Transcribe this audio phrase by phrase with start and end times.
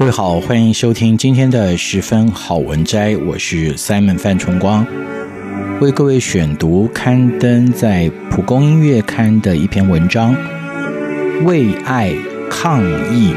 [0.00, 4.86] 各位好，欢迎收听今天的十分好文摘，我是 Simon 范崇光，
[5.78, 10.34] 为各位选读刊登在蒲公英月刊的一篇文章，
[11.44, 12.14] 为爱
[12.48, 13.34] 抗疫。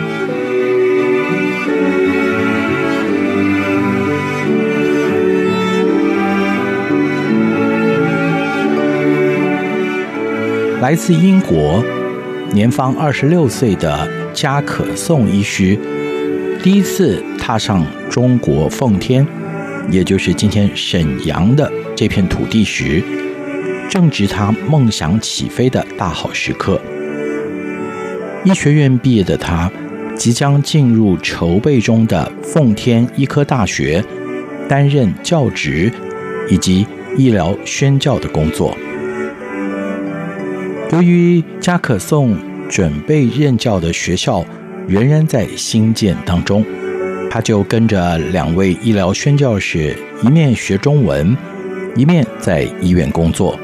[10.80, 11.83] 来自英国，
[12.53, 15.77] 年方二十六岁的加可颂医师。
[16.64, 19.28] 第一次踏上中国奉天，
[19.92, 23.03] 也就是今天沈阳的这片土地时，
[23.89, 26.80] 正值他梦想起飞的大好时刻。
[28.45, 29.70] 医学院毕业的他，
[30.16, 34.02] 即将进入筹备中的奉天医科大学，
[34.70, 35.92] 担任教职
[36.48, 38.73] 以及医疗宣教的工作。
[40.93, 42.38] 由于加可颂
[42.70, 44.45] 准备任教的学校，
[44.88, 46.66] 仍然在兴建当中，
[47.30, 51.36] 他就跟着两位医疗宣教士，一面学中文，
[51.95, 53.58] 一面在医院工作。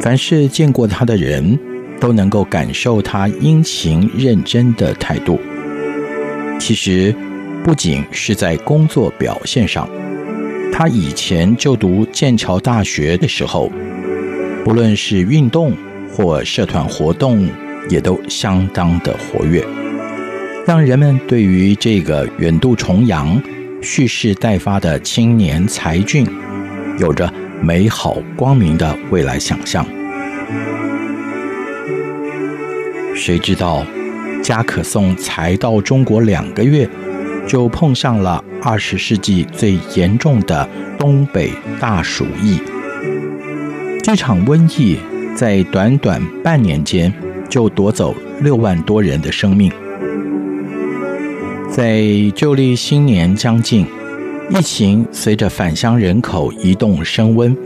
[0.00, 1.58] 凡是见过他的人，
[2.00, 5.38] 都能够感受他殷勤认真的态度。
[6.58, 7.14] 其实，
[7.62, 9.88] 不仅是在工作表现上，
[10.72, 13.70] 他以前就读剑桥大学的时候，
[14.64, 15.72] 不论是运动
[16.10, 17.46] 或社团活动，
[17.90, 19.62] 也都相当的活跃。
[20.70, 23.42] 让人们对于这个远渡重洋、
[23.82, 26.24] 蓄势待发的青年才俊，
[26.96, 27.28] 有着
[27.60, 29.84] 美好光明的未来想象。
[33.16, 33.84] 谁知道，
[34.44, 36.88] 加可颂才到中国两个月，
[37.48, 41.50] 就碰上了二十世纪最严重的东北
[41.80, 42.60] 大鼠疫。
[44.04, 44.96] 这场瘟疫
[45.34, 47.12] 在短短半年间，
[47.48, 49.68] 就夺走六万多人的生命。
[51.70, 52.02] 在
[52.34, 53.86] 旧历新年将近，
[54.50, 57.56] 疫情随着返乡人口移动升温，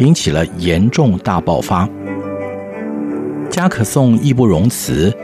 [0.00, 1.88] 引起了严重大爆发。
[3.48, 5.14] 加可颂义不容辞，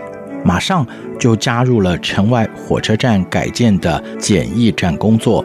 [0.45, 0.87] 马上
[1.19, 5.45] 就加入了城外火车站改建的检疫站工作，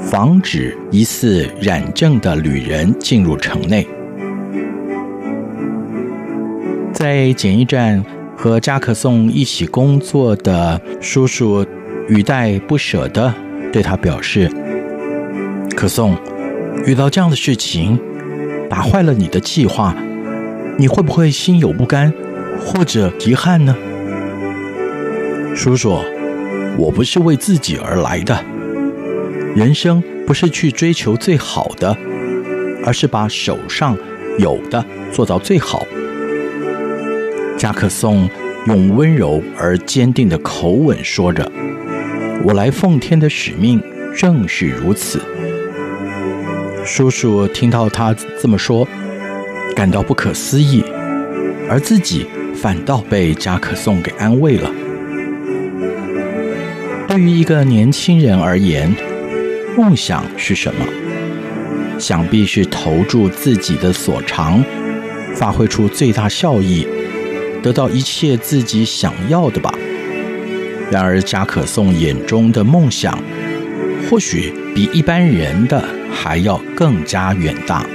[0.00, 3.86] 防止疑似染症的旅人进入城内。
[6.94, 8.02] 在检疫站。
[8.44, 11.64] 和加可颂一起工作的叔叔
[12.08, 13.32] 语带不舍地
[13.72, 14.52] 对他表示
[15.74, 16.14] ：“可颂，
[16.84, 17.98] 遇到这样的事情，
[18.68, 19.96] 打坏了你的计划，
[20.76, 22.12] 你会不会心有不甘
[22.60, 23.74] 或者遗憾呢？”
[25.56, 25.98] 叔叔，
[26.76, 28.44] 我不是为自己而来的，
[29.56, 31.96] 人生不是去追求最好的，
[32.84, 33.96] 而是把手上
[34.38, 35.86] 有的做到最好。
[37.64, 38.28] 加可颂
[38.66, 41.50] 用温柔而坚定的口吻说着
[42.44, 43.82] ：“我来奉天的使命
[44.14, 45.18] 正是如此。”
[46.84, 48.86] 叔叔听到他这么说，
[49.74, 50.84] 感到不可思议，
[51.66, 54.70] 而自己反倒被加可颂给安慰了。
[57.08, 58.94] 对于一个年轻人而言，
[59.74, 60.84] 梦想是什么？
[61.98, 64.62] 想必是投注自己的所长，
[65.34, 66.86] 发挥出最大效益。
[67.64, 69.72] 得到一切自己想要的吧。
[70.90, 73.18] 然而，加可颂眼中的梦想，
[74.08, 75.82] 或许比一般人的
[76.12, 77.86] 还要更加远大。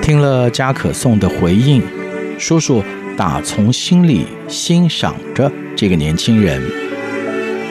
[0.00, 1.82] 听了加可颂的回应，
[2.38, 2.82] 叔叔
[3.18, 6.62] 打从心里欣赏着这个年轻人，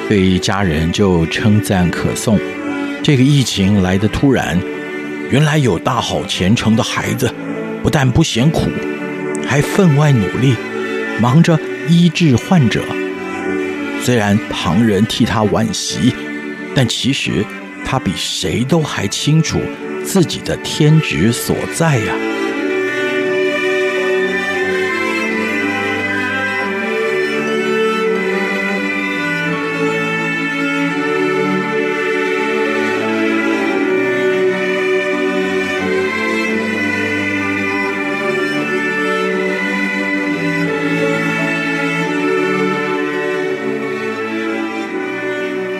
[0.08, 2.40] 对家人就称赞可颂：
[3.02, 4.62] 这个疫情来得突然，
[5.31, 7.34] 原来有大好前程的孩子，
[7.81, 8.70] 不但不嫌苦，
[9.50, 10.54] 还分外努力，
[11.19, 12.84] 忙着医治患者。
[14.00, 16.13] 虽然旁人替他惋惜，
[16.75, 17.44] 但其实
[17.84, 19.60] 他比谁都还清楚
[20.06, 22.13] 自己的天职所在呀。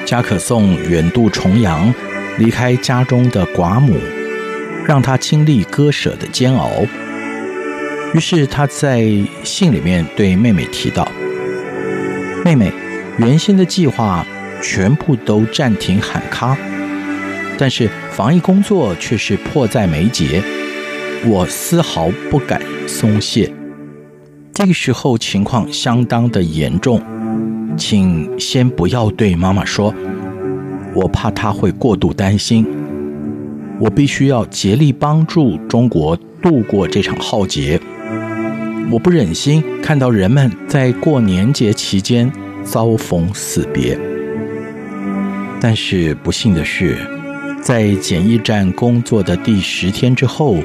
[0.10, 1.94] 嘉可颂远渡重洋，
[2.40, 3.96] 离开家中的寡母，
[4.84, 6.68] 让他经历割舍的煎熬。
[8.16, 9.04] 于是他在
[9.44, 11.08] 信里面对妹妹提到
[12.44, 12.74] ：“妹妹，
[13.20, 14.26] 原先的计划
[14.64, 16.58] 全部都暂停喊卡，
[17.60, 20.42] 但是防疫工作却是迫在眉睫，
[21.24, 23.54] 我丝毫不敢松懈。
[24.56, 27.00] 这个时候情况相当的严重。”
[27.80, 29.96] 请先不要对妈妈说，
[30.94, 32.68] 我怕她会过度担心。
[33.80, 37.80] 我必须要竭力帮助中国度过这场浩劫。
[38.92, 42.30] 我不忍心看到人们在过年节期间
[42.64, 43.98] 遭逢死别。
[45.62, 46.98] 但是不幸的是，
[47.62, 50.58] 在检疫站工作的第十天之后，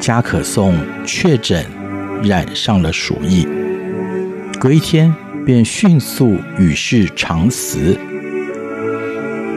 [0.00, 0.74] 加可颂
[1.06, 1.64] 确诊
[2.24, 3.46] 染上了鼠疫。
[4.58, 5.14] 隔一天。
[5.48, 7.98] 便迅速与世长辞。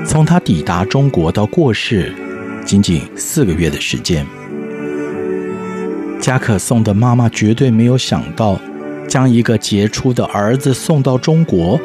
[0.05, 2.15] 从他抵达中国到过世，
[2.63, 4.25] 仅仅四个月的时间。
[6.17, 8.57] 加可颂的妈妈绝对没有想到，
[9.05, 11.77] 将一个杰出的儿子送到中国，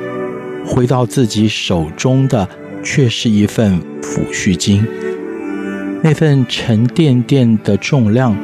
[0.64, 2.48] 回到自己手中的
[2.84, 4.86] 却是一份抚恤金。
[6.00, 8.36] 那份沉甸甸的重量，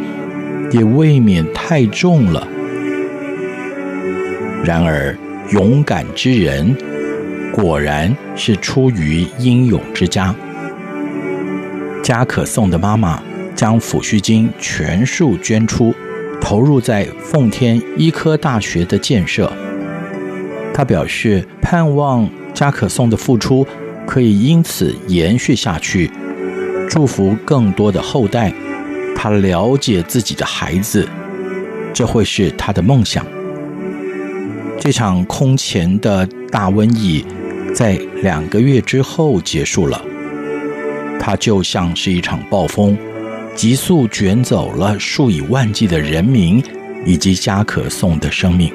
[0.73, 2.49] 也未免太重了。
[4.65, 5.17] 然而。
[5.53, 6.75] 勇敢之人，
[7.53, 10.35] 果然是出于英勇之家。
[12.03, 13.23] 嘉可颂的妈妈
[13.55, 15.95] 将抚恤金全数捐出，
[16.41, 19.53] 投入在奉天医科大学的建设。
[20.73, 23.67] 她表示，盼望嘉可颂的付出
[24.07, 26.11] 可以因此延续下去，
[26.89, 28.51] 祝福更多的后代。
[29.15, 31.07] 她了解自己的孩子，
[31.93, 33.23] 这会是她的梦想。
[34.83, 37.25] 这场空前的大瘟疫
[37.73, 40.05] 在两个月之后结束了，
[41.21, 42.99] 它就像是一场暴风，
[43.55, 46.61] 急速卷走了数以万计的人民
[47.07, 48.73] 以及家可颂的生命。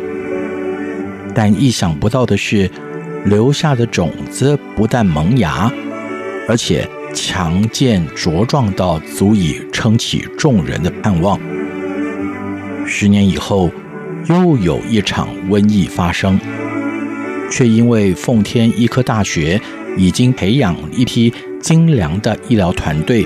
[1.35, 2.71] 但意想不到的是，
[3.25, 5.69] 留下的种子不但萌芽，
[6.47, 11.37] 而且强健茁壮到足以撑起众人的盼望。
[12.85, 13.69] 十年以后。
[14.29, 16.39] 又有一场瘟疫发生，
[17.49, 19.59] 却因为奉天医科大学
[19.95, 23.25] 已经培养一批精良的医疗团队，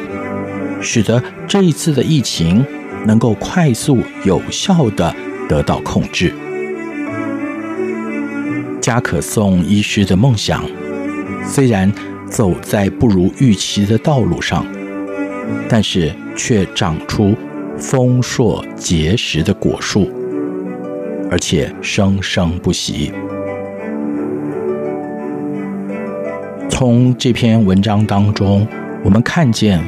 [0.80, 2.64] 使得这一次的疫情
[3.06, 5.16] 能够快速有效地
[5.50, 6.32] 得到控制。
[8.80, 10.64] 加可颂医师的梦想
[11.46, 11.92] 虽然
[12.28, 14.66] 走在不如预期的道路上，
[15.68, 17.36] 但是却长出
[17.78, 20.21] 丰硕结实的果树。
[21.32, 23.14] 而且生生不息。
[26.70, 28.68] 从这篇文章当中，
[29.02, 29.82] 我们看见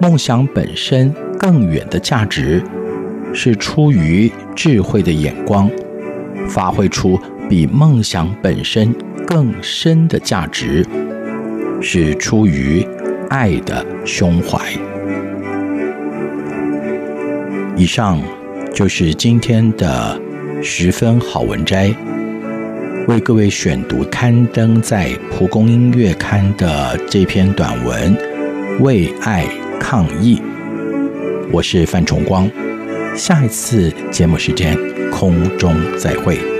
[0.00, 2.62] 梦想本身更远的价值，
[3.34, 5.70] 是出于智慧的眼光，
[6.48, 8.94] 发挥出比梦想本身
[9.26, 10.86] 更深的价值，
[11.82, 12.86] 是出于
[13.28, 14.58] 爱的胸怀。
[17.76, 18.18] 以上
[18.72, 20.25] 就是今天的。
[20.62, 21.94] 十分好文摘，
[23.06, 28.16] 为各位选读刊登在《蒲公英月刊》的这篇短文
[28.82, 29.46] 《为爱
[29.78, 30.36] 抗议》。
[31.52, 32.50] 我是范崇光，
[33.16, 34.76] 下一次节目时间
[35.10, 36.55] 空中再会。